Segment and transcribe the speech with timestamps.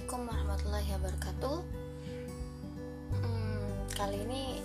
[0.00, 1.56] Assalamualaikum warahmatullahi wabarakatuh.
[3.20, 4.64] Hmm, kali ini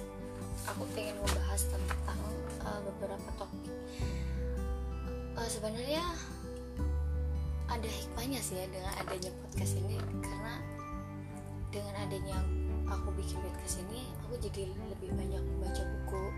[0.63, 2.21] aku pengen membahas tentang
[2.63, 3.75] uh, beberapa topik.
[5.35, 6.07] Uh, Sebenarnya
[7.67, 10.55] ada hikmahnya sih ya dengan adanya podcast ini karena
[11.67, 12.39] dengan adanya
[12.87, 16.31] aku bikin podcast ini aku jadi lebih banyak membaca buku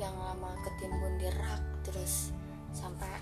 [0.00, 2.32] yang lama ketimbun di rak terus
[2.72, 3.20] sampai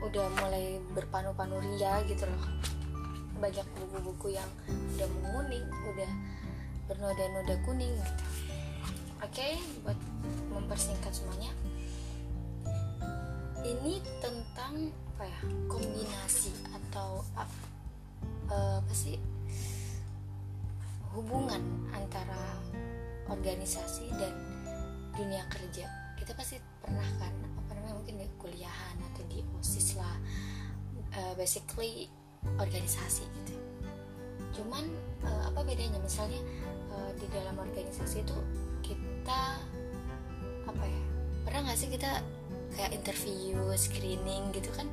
[0.00, 2.64] udah mulai berpanu-panu ria gitu loh
[3.38, 4.50] banyak buku-buku yang
[4.94, 6.12] udah menguning udah
[6.86, 7.96] bernoda-noda kuning.
[9.24, 9.96] Oke buat
[10.52, 11.50] mempersingkat semuanya.
[13.64, 15.40] Ini tentang apa ya?
[15.72, 17.64] Kombinasi atau apa,
[18.52, 19.16] apa sih?
[21.16, 21.62] Hubungan
[21.94, 22.60] antara
[23.30, 24.34] organisasi dan
[25.16, 25.88] dunia kerja.
[26.18, 27.32] Kita pasti pernah kan
[27.64, 30.16] apa namanya mungkin di kuliahan atau di osis lah.
[31.14, 32.10] Uh, basically
[32.58, 33.54] organisasi gitu.
[34.60, 34.84] Cuman
[35.26, 35.98] uh, apa bedanya?
[35.98, 36.38] Misalnya
[36.94, 38.38] uh, di dalam organisasi itu
[38.84, 39.58] kita
[40.64, 41.02] apa ya
[41.44, 42.22] pernah nggak sih kita
[42.74, 44.86] kayak interview screening gitu kan?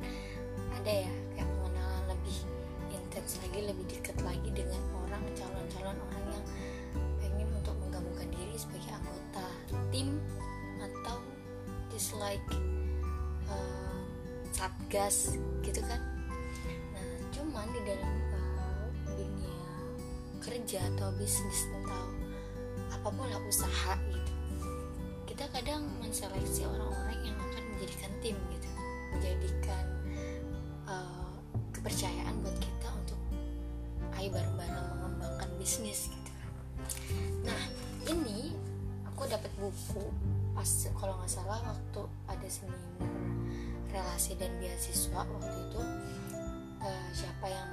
[0.82, 2.38] Ada ya kayak pengenalan lebih
[2.90, 6.46] intens lagi lebih dekat lagi dengan orang calon-calon orang yang
[7.22, 9.46] pengen untuk menggabungkan diri sebagai anggota
[9.94, 10.18] tim
[10.82, 11.22] atau
[11.92, 12.42] just like
[13.46, 14.00] uh,
[14.50, 16.11] satgas gitu kan
[17.42, 18.14] cuman di dalam
[19.18, 19.58] dunia
[20.38, 22.06] kerja atau bisnis atau
[22.94, 24.32] apa pun lah usaha gitu.
[25.26, 28.70] Kita kadang menseleksi orang-orang yang akan menjadikan tim gitu
[29.10, 29.84] menjadikan
[30.86, 31.34] uh,
[31.74, 33.18] kepercayaan buat kita untuk
[34.22, 36.32] ayo bareng-bareng mengembangkan bisnis gitu.
[37.42, 37.62] Nah
[38.06, 38.54] ini
[39.02, 40.06] aku dapat buku
[40.54, 43.10] pas kalau nggak salah waktu ada seminar
[43.90, 45.82] relasi dan beasiswa waktu itu
[46.82, 47.70] uh, siapa yang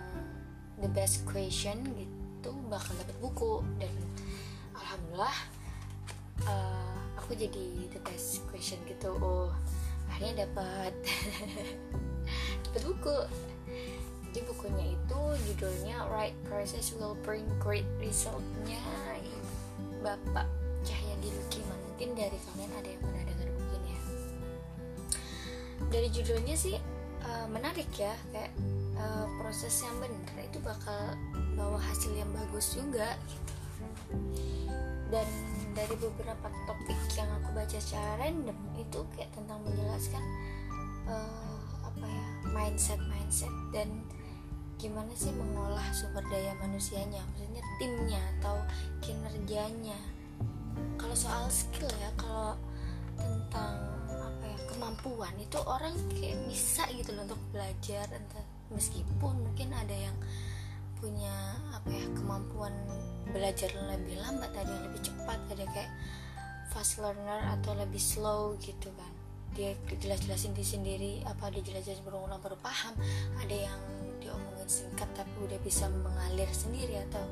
[0.79, 3.53] the best question gitu bakal dapat buku.
[3.81, 3.93] Dan
[4.77, 5.37] alhamdulillah
[6.47, 9.11] uh, aku jadi the best question gitu.
[9.19, 9.51] Oh
[10.09, 10.93] akhirnya dapat
[12.69, 13.17] dapat buku.
[14.29, 18.77] Jadi bukunya itu judulnya Right Process Will Bring Great Resultnya
[20.05, 20.45] Bapak
[20.85, 24.01] Cahyadi Lukiman mungkin dari kalian ada yang pernah dengar buku ini ya.
[25.89, 26.77] Dari judulnya sih
[27.25, 28.13] uh, menarik ya.
[28.29, 28.53] Kayak
[28.99, 31.15] uh, proses yang benar itu bakal
[31.55, 33.53] bawa hasil yang bagus juga gitu.
[35.09, 35.25] Dan
[35.73, 40.21] dari beberapa topik yang aku baca secara random itu kayak tentang menjelaskan
[41.09, 43.89] uh, apa ya mindset mindset dan
[44.79, 48.61] gimana sih mengolah sumber daya manusianya maksudnya timnya atau
[49.01, 49.97] kinerjanya.
[50.95, 52.53] Kalau soal skill ya kalau
[53.17, 53.75] tentang
[54.07, 59.93] apa ya kemampuan itu orang kayak bisa gitu loh untuk belajar entah meskipun mungkin ada
[59.93, 60.17] yang
[60.99, 61.31] punya
[61.71, 62.75] apa ya kemampuan
[63.31, 65.91] belajar lebih lambat ada yang lebih cepat ada kayak
[66.69, 69.13] fast learner atau lebih slow gitu kan.
[69.57, 72.93] Dia jelas-jelasin di sendiri apa dia jelas-jelasin berulang baru paham.
[73.41, 73.79] Ada yang
[74.21, 77.25] diomongin singkat tapi udah bisa mengalir sendiri atau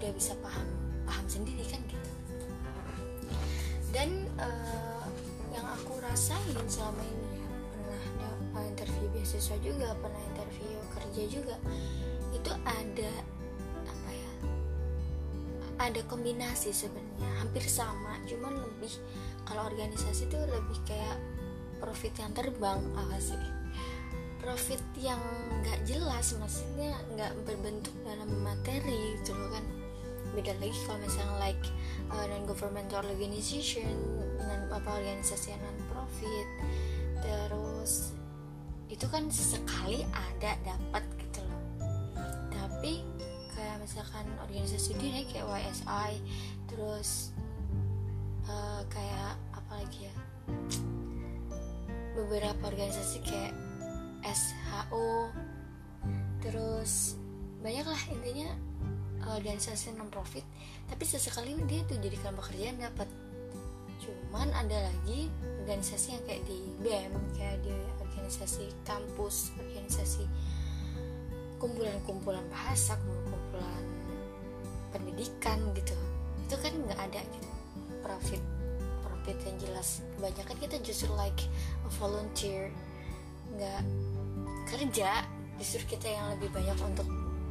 [0.00, 0.66] udah bisa paham
[1.04, 2.10] paham sendiri kan gitu.
[3.92, 5.04] Dan uh,
[5.52, 10.22] yang aku rasain selama ini ya pernah interview beasiswa juga pernah
[10.92, 11.56] kerja juga
[12.32, 13.12] itu ada
[13.84, 14.32] apa ya
[15.80, 18.92] ada kombinasi sebenarnya hampir sama cuman lebih
[19.46, 21.18] kalau organisasi itu lebih kayak
[21.82, 23.42] profit yang terbang apa sih?
[24.38, 25.18] Profit yang
[25.62, 29.66] nggak jelas maksudnya nggak berbentuk dalam materi gitu loh kan.
[30.32, 31.66] Beda lagi kalau misalnya like
[32.14, 33.92] uh, non governmental organization
[34.38, 36.48] non apa organisasi non profit
[37.22, 38.11] terus
[38.92, 41.62] itu kan sesekali ada dapat gitu loh.
[42.52, 43.00] Tapi
[43.56, 46.20] kayak misalkan organisasi diri kayak YSI
[46.68, 47.32] terus
[48.44, 50.14] uh, kayak apa lagi ya?
[52.12, 53.56] Beberapa organisasi kayak
[54.28, 55.32] SHO
[56.44, 57.16] terus
[57.64, 58.52] banyak lah intinya
[59.22, 60.42] organisasi non profit
[60.90, 63.08] tapi sesekali dia tuh jadi kelompok kerjaan dapat.
[64.02, 65.30] Cuman ada lagi
[65.64, 67.72] organisasi yang kayak di BEM kayak di
[68.32, 70.24] organisasi kampus organisasi
[71.60, 72.96] kumpulan-kumpulan bahasa
[73.28, 73.84] kumpulan
[74.88, 75.92] pendidikan gitu.
[76.48, 77.50] Itu kan nggak ada gitu.
[78.00, 78.40] Profit
[79.04, 80.00] profit yang jelas.
[80.16, 81.44] Kebanyakan kita justru like
[81.84, 82.72] a volunteer.
[83.52, 83.84] Nggak
[84.72, 85.28] kerja
[85.60, 87.04] justru kita yang lebih banyak untuk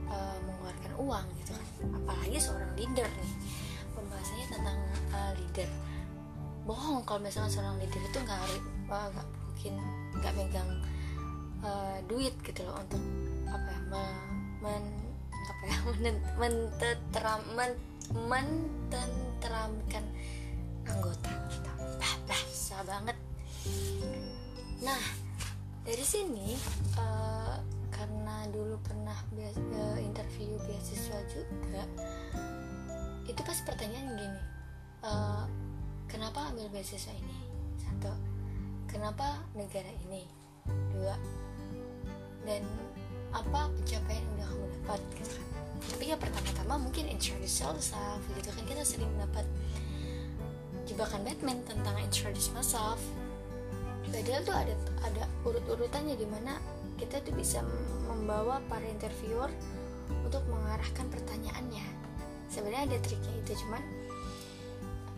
[0.10, 1.68] uh, mengeluarkan uang gitu kan.
[2.10, 3.34] Apalagi seorang leader nih.
[3.94, 4.80] Pembahasannya tentang
[5.14, 5.70] uh, leader.
[6.66, 8.42] Bohong kalau misalnya seorang leader itu nggak
[8.90, 9.30] uh, nggak
[9.62, 9.78] mungkin
[10.18, 10.72] nggak megang
[11.62, 12.98] uh, duit gitu loh untuk
[13.46, 14.10] apa ya men,
[14.58, 14.84] men
[15.30, 15.78] apa ya
[16.42, 17.78] mentetram men,
[18.10, 20.02] mententeramkan
[20.90, 21.72] anggota kita.
[21.78, 23.14] Bah bah susah banget.
[24.82, 25.02] Nah
[25.86, 26.58] dari sini
[26.98, 27.62] uh,
[27.94, 29.22] karena dulu pernah
[29.78, 31.86] uh, interview beasiswa juga
[33.30, 34.42] itu pas pertanyaan gini
[35.06, 35.46] uh,
[36.10, 37.38] kenapa ambil beasiswa ini?
[37.78, 38.31] Satu
[38.92, 40.28] kenapa negara ini?
[40.92, 41.16] Dua.
[42.44, 42.62] Dan
[43.32, 45.48] apa pencapaian yang udah kamu dapat gitu kan?
[45.82, 48.64] Tapi ya pertama-tama mungkin introduce yourself gitu kan?
[48.68, 49.48] Kita sering dapat
[50.86, 53.00] jebakan Batman tentang introduce myself
[54.12, 54.76] padahal tuh ada
[55.08, 56.60] ada urut-urutannya di mana
[57.00, 57.64] kita tuh bisa
[58.12, 59.48] membawa para interviewer
[60.22, 61.86] untuk mengarahkan pertanyaannya.
[62.52, 63.82] Sebenarnya ada triknya itu cuman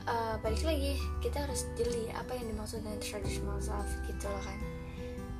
[0.07, 4.59] uh, balik lagi kita harus jeli apa yang dimaksud dengan traditional self gitu loh kan.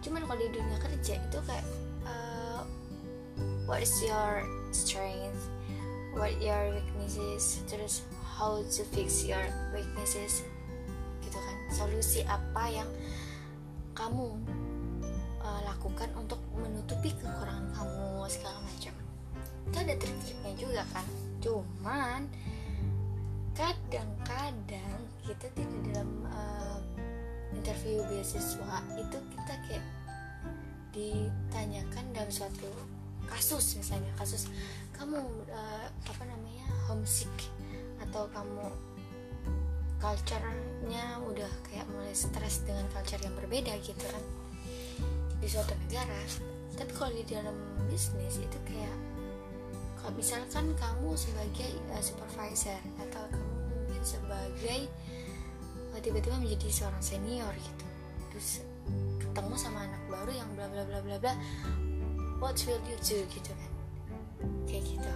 [0.03, 1.65] Cuman kalau di dunia kerja itu kayak
[2.07, 2.61] uh,
[3.67, 4.43] what is your
[4.75, 5.47] strength?
[6.13, 7.65] What your weaknesses?
[7.65, 9.41] Terus how to fix your
[9.73, 10.45] weaknesses?
[11.25, 11.55] Gitu kan.
[11.73, 12.89] Solusi apa yang
[13.97, 14.37] kamu
[15.41, 18.93] uh, lakukan untuk menutupi kekurangan kamu segala macam.
[19.71, 21.07] Itu ada trik-triknya juga kan.
[21.41, 22.29] Cuman
[25.33, 26.77] kita tidak dalam uh,
[27.57, 29.85] interview beasiswa itu kita kayak
[30.93, 32.69] ditanyakan dalam suatu
[33.25, 34.45] kasus misalnya kasus
[34.93, 35.17] kamu
[35.49, 37.33] uh, apa namanya homesick
[37.97, 38.69] atau kamu
[39.97, 44.23] culture-nya udah kayak mulai stres dengan culture yang berbeda gitu kan
[45.39, 46.19] di suatu negara.
[46.75, 47.55] Tapi kalau di dalam
[47.87, 48.95] bisnis itu kayak
[49.95, 54.81] kalau misalkan kamu sebagai uh, supervisor atau kamu mungkin sebagai
[56.01, 57.85] tiba-tiba menjadi seorang senior gitu.
[58.33, 58.49] Terus
[59.21, 61.33] ketemu sama anak baru yang bla bla bla bla bla.
[62.41, 63.71] What will you do gitu kan.
[64.65, 65.11] Kayak gitu.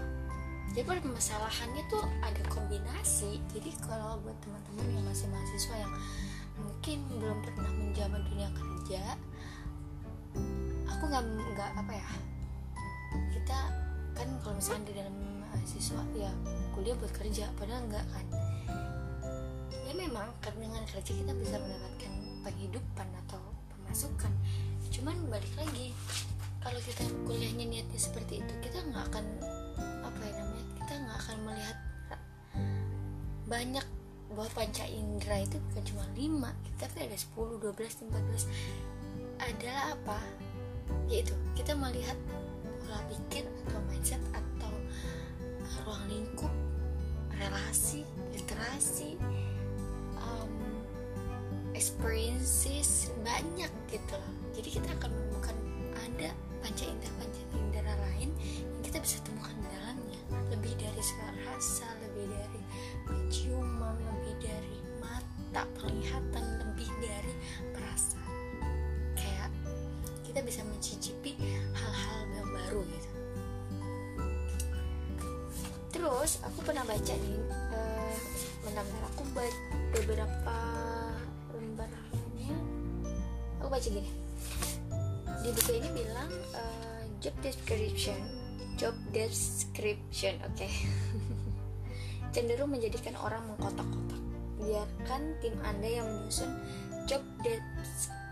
[0.78, 3.42] Jadi permasalahannya tuh ada kombinasi.
[3.50, 5.94] Jadi kalau buat teman-teman yang masih mahasiswa yang
[6.58, 9.02] mungkin belum pernah menjabat dunia kerja
[10.98, 11.24] aku nggak
[11.54, 12.10] nggak apa ya.
[13.38, 13.60] Kita
[14.18, 15.16] kan kalau misalnya di dalam
[15.46, 16.32] mahasiswa ya
[16.74, 18.26] kuliah buat kerja padahal enggak kan
[19.98, 22.14] memang dengan kerja kita bisa mendapatkan
[22.46, 23.42] penghidupan atau
[23.74, 24.30] pemasukan.
[24.94, 25.92] Cuman balik lagi
[26.62, 29.26] kalau kita kuliahnya niatnya seperti itu kita nggak akan
[30.06, 31.78] apa ya namanya kita nggak akan melihat
[33.48, 33.86] banyak
[34.36, 40.20] bahwa panca indera itu bukan cuma 5 tapi ada 10, 12, 14 adalah apa?
[41.08, 42.20] Yaitu kita melihat
[42.84, 44.72] pola pikir atau mindset atau
[45.88, 46.52] ruang lingkup
[47.32, 48.04] relasi
[48.36, 49.16] literasi
[50.28, 50.52] um,
[51.72, 54.34] experiences banyak gitu loh.
[54.58, 55.56] Jadi kita akan menemukan
[55.96, 56.30] ada
[56.60, 58.30] panca indera panca indera lain
[58.74, 60.20] yang kita bisa temukan dalamnya.
[60.52, 62.62] Lebih dari suara rasa lebih dari
[63.06, 67.34] penciuman lebih dari mata penglihatan lebih dari
[67.72, 68.36] perasaan.
[69.14, 69.50] Kayak
[70.26, 71.38] kita bisa mencicipi
[71.78, 73.10] hal-hal yang baru gitu.
[75.94, 77.40] Terus aku pernah baca nih
[77.74, 78.16] uh,
[78.66, 80.58] benar-benar aku baca beberapa
[81.56, 82.54] lembarnya
[83.62, 84.12] aku baca gini.
[85.44, 88.20] Di buku ini bilang uh, job description
[88.78, 90.54] job description oke.
[90.54, 90.72] Okay.
[92.38, 94.22] cenderung menjadikan orang mengkotak-kotak.
[94.62, 96.54] Biarkan tim anda yang menyusun
[97.10, 97.26] job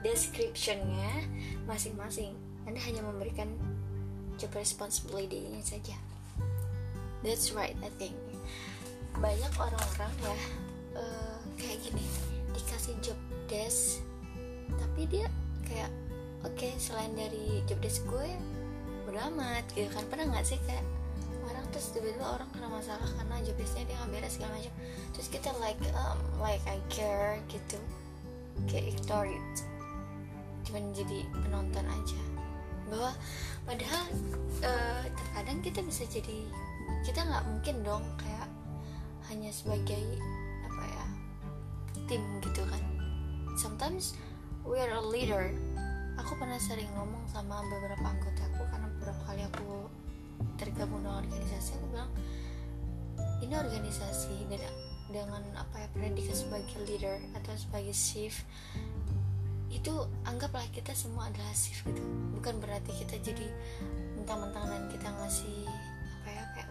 [0.06, 1.26] descriptionnya
[1.66, 2.38] masing-masing.
[2.70, 3.50] Anda hanya memberikan
[4.38, 5.98] job responsibility-nya saja.
[7.26, 8.14] That's right I think.
[9.18, 10.38] Banyak orang-orang ya
[11.02, 11.25] uh,
[11.56, 12.06] kayak gini
[12.56, 14.04] dikasih job desk
[14.76, 15.28] tapi dia
[15.66, 15.92] kayak
[16.46, 18.30] oke okay, selain dari job desk gue
[19.10, 20.04] udah amat gitu kan.
[20.10, 20.84] Pernah nggak sih kayak
[21.46, 24.74] orang terus tiba-tiba orang kena masalah karena job desknya dia nggak beres segala macam.
[25.14, 27.78] Terus kita like um, like I care gitu
[28.68, 29.56] kayak ignore it.
[30.66, 32.22] Cuman jadi penonton aja.
[32.90, 33.12] Bahwa
[33.66, 34.04] padahal
[34.62, 36.40] uh, terkadang kita bisa jadi
[37.06, 38.50] kita nggak mungkin dong kayak
[39.30, 40.22] hanya sebagai
[42.06, 42.82] tim gitu kan.
[43.58, 44.18] Sometimes
[44.66, 45.54] we are a leader.
[46.22, 49.92] Aku pernah sering ngomong sama beberapa anggota aku karena beberapa kali aku
[50.56, 52.12] tergabung dengan organisasi aku bilang
[53.44, 54.64] ini organisasi dan
[55.12, 58.42] dengan apa ya predikat sebagai leader atau sebagai chief
[59.70, 59.94] itu
[60.26, 62.02] anggaplah kita semua adalah chief gitu.
[62.40, 63.48] Bukan berarti kita jadi
[64.18, 65.68] mentang-mentang dan kita ngasih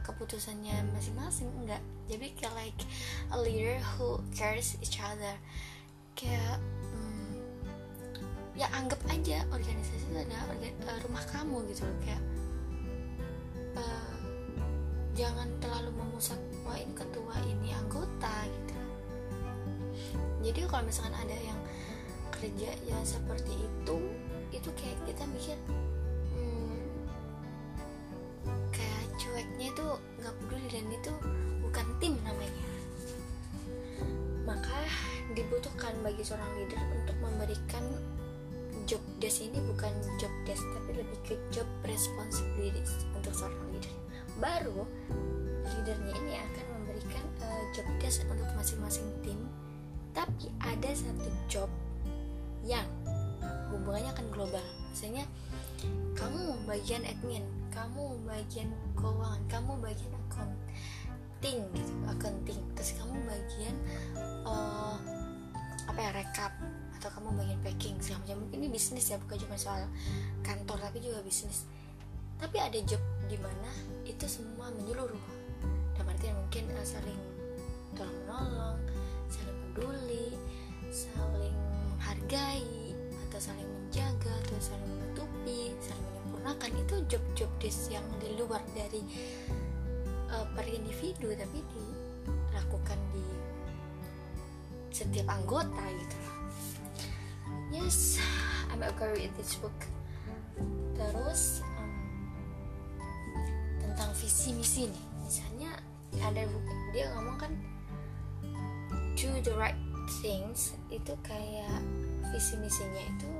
[0.05, 1.81] keputusannya masing-masing enggak.
[2.07, 2.81] Jadi kayak like
[3.33, 5.35] a leader who cares each other.
[6.13, 6.61] Kayak
[6.93, 7.41] hmm,
[8.55, 11.99] ya anggap aja organisasi itu adalah organ, uh, rumah kamu gitu loh.
[12.05, 12.23] Kayak
[13.81, 14.15] uh,
[15.17, 18.77] jangan terlalu memusat wah ini ketua ini anggota gitu.
[20.45, 21.57] Jadi kalau misalkan ada yang
[22.29, 23.97] kerja ya seperti itu
[24.53, 25.57] itu kayak kita mikir
[35.45, 37.85] dibutuhkan bagi seorang leader untuk memberikan
[38.89, 43.95] job desk ini bukan job desk tapi lebih ke job responsibilities untuk seorang leader.
[44.41, 44.89] Baru
[45.65, 49.41] leadernya ini akan memberikan uh, job desk untuk masing-masing tim.
[50.17, 51.69] Tapi ada satu job
[52.65, 52.87] yang
[53.69, 54.65] hubungannya akan global.
[54.93, 55.29] Misalnya
[56.17, 62.61] kamu bagian admin kamu bagian keuangan kamu bagian accounting gitu accounting.
[62.79, 63.75] Terus kamu bagian
[64.47, 64.97] uh,
[65.85, 66.53] apa ya rekap
[67.01, 68.39] atau kamu bagian packing segala macam.
[68.55, 69.85] Ini bisnis ya bukan cuma soal
[70.41, 71.69] kantor tapi juga bisnis.
[72.41, 73.71] Tapi ada job di mana
[74.05, 75.25] itu semua menyeluruh
[75.95, 77.21] dan artinya mungkin uh, saling
[77.95, 78.79] tolong menolong
[79.31, 80.35] saling peduli
[80.91, 81.57] saling
[81.95, 82.93] menghargai
[83.31, 86.71] atau saling menjaga atau saling menutupi saling menyempurnakan.
[86.85, 89.03] Itu job-job desk yang di luar dari
[90.33, 93.34] uh, per individu tapi dilakukan di
[94.95, 96.19] setiap anggota gitu.
[97.75, 98.23] Yes
[98.71, 99.75] I'm agree with this book.
[100.95, 101.91] Terus um,
[103.83, 105.05] tentang visi misi nih.
[105.27, 105.71] Misalnya
[106.23, 107.53] ada buku dia ngomong kan
[109.19, 109.75] do the right
[110.23, 111.83] things itu kayak
[112.31, 113.31] visi misinya itu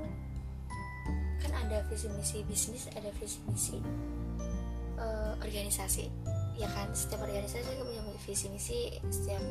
[1.39, 3.79] kan ada visi misi bisnis ada visi misi
[4.99, 6.11] uh, organisasi.
[6.59, 9.43] Ya kan setiap organisasi punya visi misi setiap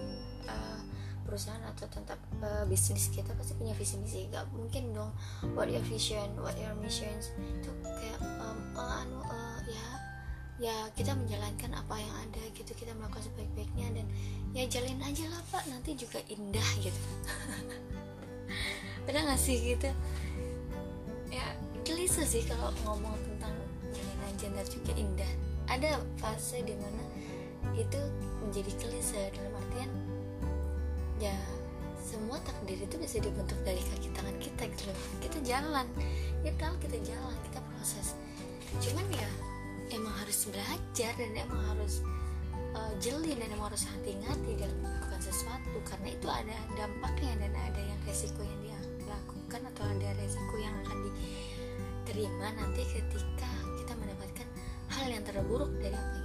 [0.53, 0.81] uh,
[1.25, 4.29] perusahaan atau tetap uh, bisnis kita pasti punya visi misi.
[4.29, 5.11] Gak mungkin dong
[5.57, 7.33] what your vision what your missions.
[7.41, 9.87] Itu kayak um, uh, anu uh, ya
[10.55, 12.71] ya kita menjalankan apa yang ada gitu.
[12.77, 14.07] Kita melakukan sebaik-baiknya dan
[14.53, 15.65] ya jalin aja lah pak.
[15.67, 17.01] Nanti juga indah gitu.
[19.09, 19.91] Pernah gak sih gitu?
[21.33, 21.45] Ya
[21.83, 23.53] klise sih kalau ngomong tentang
[23.91, 25.33] jalinan gender juga indah.
[25.65, 27.05] Ada fase di mana
[27.75, 27.99] itu
[28.45, 29.91] menjadi klise dalam artian
[31.23, 31.37] ya
[32.05, 34.99] semua takdir itu bisa dibentuk dari kaki tangan kita gitu loh.
[35.19, 35.87] Kita jalan.
[36.47, 38.15] Ya tahu kita jalan kita proses.
[38.79, 39.29] Cuman ya
[39.91, 42.05] emang harus belajar dan emang harus
[42.77, 45.79] uh, jeli dan emang harus hati-hati dalam melakukan sesuatu.
[45.83, 48.79] Karena itu ada dampaknya dan ada yang resiko yang dia
[49.09, 54.49] lakukan atau ada resiko yang akan diterima nanti ketika kita mendapatkan
[54.93, 56.24] hal yang terburuk dari apa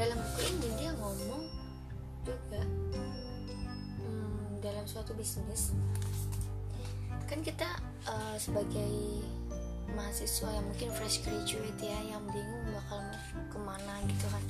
[0.00, 1.44] dalam buku ini dia ngomong
[2.24, 2.64] juga
[4.00, 5.76] hmm, dalam suatu bisnis.
[7.28, 7.68] Kan kita
[8.08, 9.20] uh, sebagai
[9.92, 12.96] mahasiswa yang mungkin fresh graduate ya yang bingung bakal
[13.52, 14.44] ke mana gitu kan.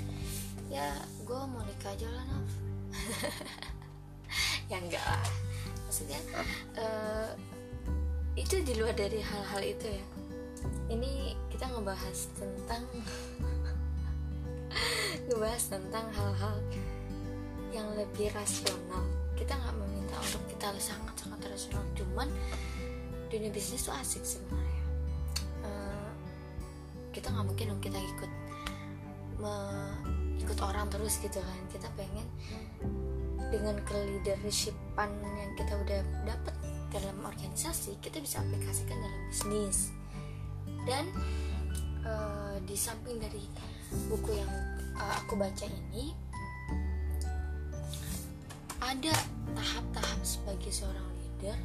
[0.70, 0.94] Ya
[1.26, 2.50] gue mau nikah aja lah Naf.
[4.70, 5.26] Ya enggak lah.
[5.90, 6.20] Maksudnya
[6.78, 7.34] uh,
[8.38, 10.04] itu di luar dari hal-hal itu ya.
[10.94, 12.86] Ini kita ngebahas tentang
[15.40, 16.56] ngebahas tentang hal-hal
[17.72, 19.08] yang lebih rasional.
[19.32, 22.28] Kita nggak meminta untuk kita sangat sangat rasional cuman
[23.32, 24.84] dunia bisnis tuh asik sebenarnya.
[25.64, 26.12] Uh,
[27.16, 28.32] kita nggak mungkin dong kita ikut
[29.40, 29.54] me,
[30.44, 31.60] ikut orang terus gitu kan.
[31.72, 32.28] Kita pengen
[33.48, 36.52] dengan keleadershipan yang kita udah dapat
[36.92, 39.88] dalam organisasi kita bisa aplikasikan dalam bisnis.
[40.84, 41.08] Dan
[42.04, 43.40] uh, di samping dari
[44.04, 44.52] buku yang
[45.00, 46.12] uh, aku baca ini
[48.80, 49.12] ada
[49.56, 51.58] tahap-tahap sebagai seorang leader.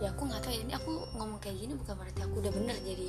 [0.00, 2.76] Ya aku nggak tahu ya ini aku ngomong kayak gini bukan berarti aku udah bener
[2.80, 3.08] jadi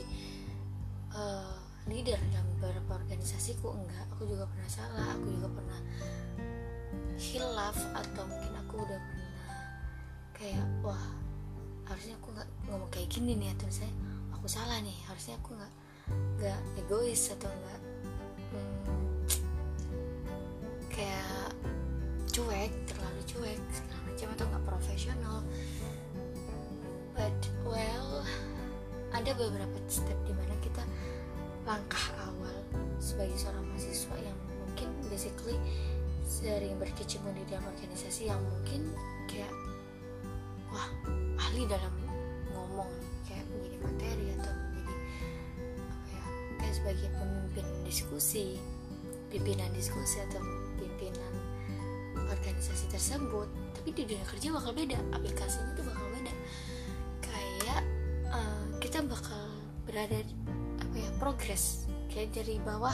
[1.16, 1.56] uh,
[1.90, 4.06] leader dalam beberapa organisasiku enggak.
[4.18, 5.80] Aku juga pernah salah aku juga pernah
[7.22, 9.46] hilaf atau mungkin aku udah pernah
[10.34, 11.06] kayak wah
[11.86, 13.94] harusnya aku nggak ngomong kayak gini nih atau saya
[14.34, 15.74] aku salah nih harusnya aku nggak
[16.42, 17.91] nggak egois atau nggak
[21.02, 21.50] kayak
[22.30, 25.38] cuek terlalu cuek segala macam atau nggak profesional.
[27.18, 28.22] But well
[29.12, 30.86] ada beberapa step di mana kita
[31.66, 32.54] langkah awal
[33.02, 35.58] sebagai seorang mahasiswa yang mungkin basically
[36.22, 38.94] sering berkecimpung di dalam organisasi yang mungkin
[39.26, 39.52] kayak
[40.70, 40.88] wah
[41.42, 41.92] ahli dalam
[42.54, 42.90] ngomong
[43.28, 44.94] kayak menjadi materi atau menjadi
[45.92, 46.26] apa ya
[46.62, 48.62] kayak sebagai pemimpin diskusi
[49.28, 50.40] pimpinan diskusi atau
[51.02, 51.34] pimpinan
[52.30, 56.34] organisasi tersebut tapi di dunia kerja bakal beda aplikasinya tuh bakal beda.
[57.26, 57.82] Kayak
[58.30, 59.50] uh, kita bakal
[59.90, 60.22] berada
[60.78, 61.90] apa ya progres.
[62.14, 62.94] Kayak dari bawah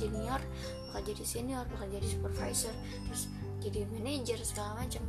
[0.00, 0.40] junior
[0.88, 2.72] bakal jadi senior bakal jadi supervisor
[3.04, 3.28] terus
[3.60, 5.04] jadi manajer segala macam.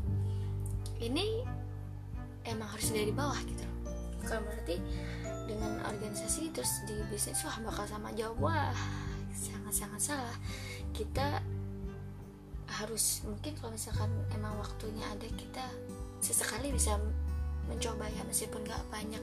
[1.00, 1.48] Ini
[2.44, 3.64] emang harus dari bawah gitu.
[4.20, 4.76] Bukan berarti
[5.48, 8.36] dengan organisasi terus di bisnis wah bakal sama jauh.
[8.44, 8.76] Wah
[9.32, 10.38] sangat-sangat salah.
[10.92, 11.40] Kita
[12.78, 15.66] harus mungkin kalau misalkan emang waktunya ada kita
[16.22, 16.98] sesekali bisa
[17.66, 19.22] mencoba ya meskipun gak banyak.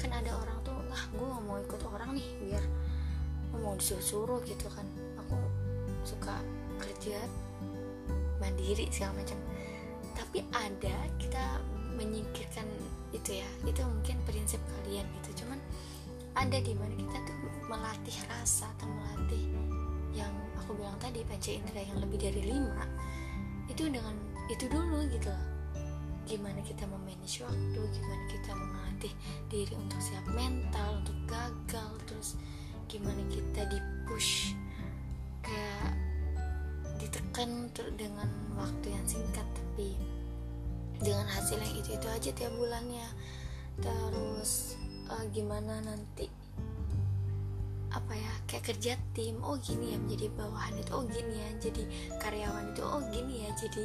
[0.00, 2.64] Kan ada orang tuh ah gue mau ikut orang nih biar
[3.52, 4.86] gue mau disuruh gitu kan.
[5.24, 5.36] Aku
[6.02, 6.40] suka
[6.80, 7.20] kerja
[8.40, 9.38] mandiri segala macam.
[10.16, 11.60] Tapi ada kita
[11.94, 12.66] menyingkirkan
[13.12, 13.48] itu ya.
[13.68, 15.44] Itu mungkin prinsip kalian gitu.
[15.44, 15.60] Cuman
[16.34, 17.38] ada di mana kita tuh
[17.70, 19.44] melatih rasa atau melatih
[20.14, 20.34] yang
[20.64, 22.88] aku bilang tadi panca indera yang lebih dari lima
[23.68, 24.16] itu dengan
[24.48, 25.32] itu dulu gitu.
[26.24, 29.12] Gimana kita memanage waktu gimana kita melatih
[29.52, 32.40] diri untuk siap mental untuk gagal terus
[32.88, 33.76] gimana kita di
[34.08, 34.56] push
[35.44, 35.92] kayak
[36.96, 37.68] ditekan
[38.00, 39.92] dengan waktu yang singkat tapi
[41.04, 43.08] dengan hasil yang itu itu aja tiap bulannya.
[43.84, 44.80] Terus
[45.12, 46.30] uh, gimana nanti
[47.94, 51.82] apa ya kayak kerja tim oh gini ya menjadi bawahan itu oh gini ya jadi
[52.18, 53.84] karyawan itu oh gini ya jadi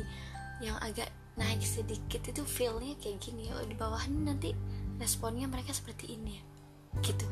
[0.59, 4.51] yang agak naik sedikit itu feelnya kayak gini oh di bawah nanti
[4.99, 6.43] responnya mereka seperti ini ya
[7.05, 7.27] gitu.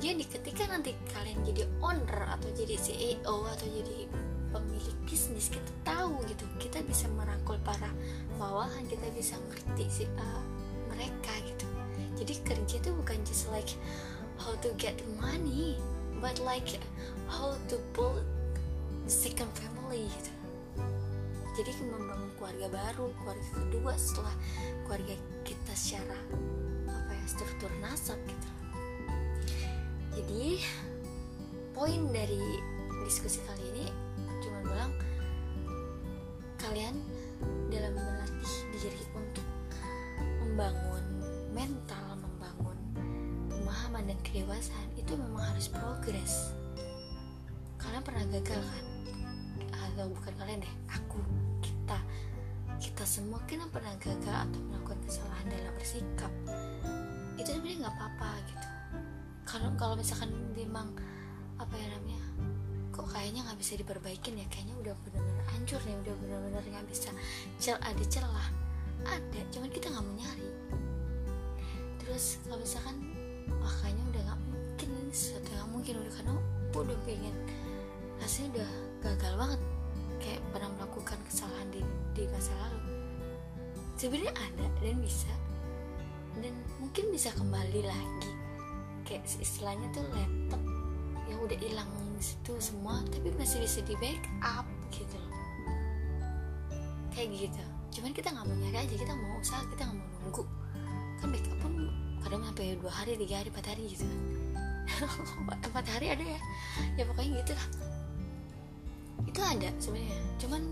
[0.00, 4.08] Jadi ketika nanti kalian jadi owner atau jadi CEO atau jadi
[4.52, 6.44] pemilik bisnis kita tahu gitu.
[6.56, 7.92] Kita bisa merangkul para
[8.40, 10.42] bawahan kita bisa ngerti si uh,
[10.88, 11.51] mereka gitu
[14.62, 15.76] to get money
[16.22, 16.78] but like
[17.28, 18.22] how to build
[19.06, 20.06] second family.
[20.06, 20.32] Gitu
[21.52, 24.34] jadi membangun keluarga baru keluarga kedua setelah
[24.88, 26.16] keluarga kita secara
[26.88, 28.48] apa ya struktur nasab gitu.
[30.16, 30.64] Jadi
[31.76, 32.40] poin dari
[33.04, 33.86] diskusi kali ini
[34.40, 34.92] cuma bilang
[36.56, 36.96] kalian
[44.62, 46.54] kedewasaan itu memang harus progres.
[47.82, 48.84] Kalian pernah gagal kan?
[49.74, 51.18] Atau bukan kalian deh aku
[51.58, 51.98] kita.
[52.78, 56.30] Kita semua kan pernah gagal atau melakukan kesalahan dalam bersikap.
[57.34, 58.66] Itu sebenarnya nggak apa-apa gitu.
[59.42, 60.94] Kalau kalau misalkan memang
[61.58, 62.22] apa ya namanya
[62.94, 64.46] kok kayaknya nggak bisa diperbaikin ya?
[64.46, 67.10] Kayaknya udah benar-benar hancur nih udah benar-benar nggak bisa
[67.58, 68.48] cel ada celah.
[69.10, 70.50] Ada cuman kita nggak mau nyari.
[71.98, 73.10] Terus kalau misalkan
[73.58, 74.41] wah kayaknya udah nggak
[75.12, 76.32] yang mungkin udah karena
[76.72, 77.36] udah pengen
[78.16, 78.70] rasanya udah
[79.04, 79.60] gagal banget
[80.24, 81.84] kayak pernah melakukan kesalahan di,
[82.16, 82.80] di masa lalu.
[84.00, 85.32] Sebenarnya ada dan bisa
[86.40, 88.32] dan mungkin bisa kembali lagi.
[89.04, 90.62] Kayak istilahnya tuh laptop
[91.28, 91.90] yang udah hilang
[92.22, 94.64] situ semua tapi masih bisa di backup
[94.96, 95.34] gitu loh.
[97.12, 97.64] Kayak gitu.
[98.00, 100.44] Cuman kita nggak mau nyari aja kita mau usaha kita nggak mau nunggu.
[101.20, 101.72] Kan backup pun
[102.24, 104.08] kadang sampai dua hari tiga hari empat hari gitu
[105.72, 106.40] empat hari ada ya.
[106.96, 107.68] Ya pokoknya gitu lah.
[109.26, 110.18] Itu ada sebenarnya.
[110.40, 110.62] Cuman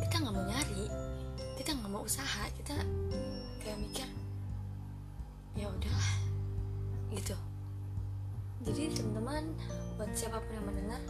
[0.00, 0.84] kita nggak mau nyari
[1.54, 2.74] kita nggak mau usaha kita
[3.62, 4.08] kayak mikir
[5.54, 6.12] ya udahlah
[7.14, 7.36] gitu.
[8.64, 9.54] Jadi teman-teman
[9.94, 11.00] buat siapa pun yang mendengar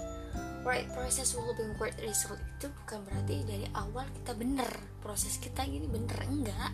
[0.69, 2.37] right process will bring great result.
[2.61, 4.69] Itu bukan berarti dari awal kita bener.
[5.01, 6.71] Proses kita gini bener enggak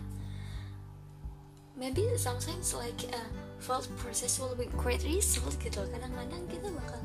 [1.77, 3.21] maybe sometimes like a
[3.61, 5.85] failed process will be great result gitu.
[5.87, 6.99] Kadang-kadang kita bakal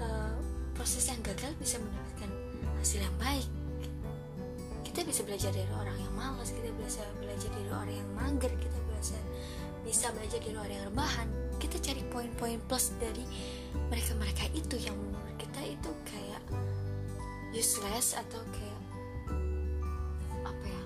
[0.00, 0.34] uh,
[0.72, 2.30] proses yang gagal bisa mendapatkan
[2.80, 3.48] hasil yang baik.
[4.86, 8.78] Kita bisa belajar dari orang yang malas kita bisa belajar dari orang yang mager kita
[8.98, 9.18] bisa
[9.86, 11.28] bisa belajar dari orang yang rebahan.
[11.58, 13.26] Kita cari poin-poin plus dari
[13.90, 16.42] mereka-mereka itu yang menurut kita itu kayak
[17.54, 18.82] useless atau kayak
[20.44, 20.82] apa ya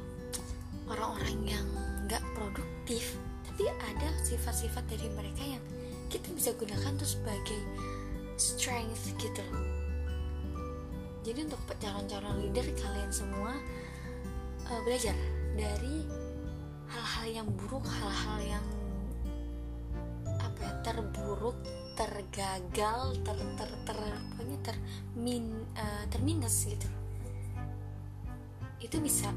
[0.88, 1.66] orang-orang yang
[4.33, 5.64] sifat-sifat dari mereka yang
[6.09, 7.61] kita bisa gunakan tuh sebagai
[8.40, 9.66] strength gitu loh.
[11.23, 13.53] Jadi untuk calon-calon leader kalian semua
[14.66, 15.14] uh, belajar
[15.53, 16.09] dari
[16.88, 18.66] hal-hal yang buruk hal-hal yang
[20.40, 21.57] apa ya terburuk
[21.92, 23.99] tergagal ter ter ter
[24.33, 24.77] pokoknya ter
[25.12, 26.88] min uh, terminus gitu.
[28.81, 29.31] Itu bisa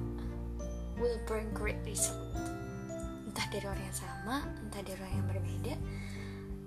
[0.98, 2.25] will bring great result entah
[3.56, 4.36] dari orang yang sama
[4.68, 5.76] entah dari orang yang berbeda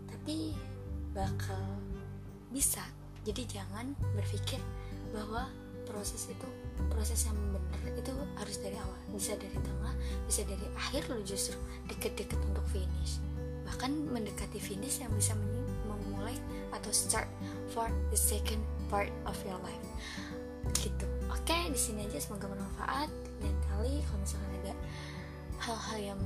[0.09, 0.57] tapi
[1.13, 1.61] bakal
[2.49, 2.81] bisa.
[3.29, 4.57] Jadi jangan berpikir
[5.13, 5.53] bahwa
[5.85, 6.49] proses itu
[6.89, 8.97] proses yang benar itu harus dari awal.
[9.13, 9.93] Bisa dari tengah
[10.25, 11.61] bisa dari akhir lo justru
[11.93, 13.21] deket-deket untuk finish.
[13.69, 15.37] Bahkan mendekati finish yang bisa
[15.85, 16.37] memulai
[16.73, 17.29] atau start
[17.69, 19.85] for the second part of your life.
[20.73, 21.05] Gitu.
[21.29, 23.13] Oke okay, di sini aja semoga bermanfaat.
[23.45, 24.75] Dan kali kalau misalnya ada
[25.69, 26.21] hal-hal yang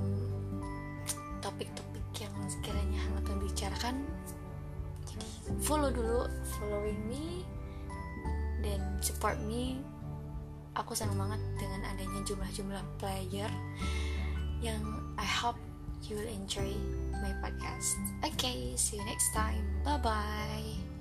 [3.63, 3.97] hangat membicarakan
[5.07, 5.29] jadi
[5.63, 6.27] follow dulu
[6.59, 7.47] following me
[8.63, 9.79] dan support me
[10.79, 13.51] aku senang banget dengan adanya jumlah-jumlah player
[14.63, 14.81] yang
[15.19, 15.59] I hope
[16.07, 16.71] you will enjoy
[17.19, 17.99] my podcast.
[18.23, 19.67] Okay, see you next time.
[19.83, 20.92] Bye bye.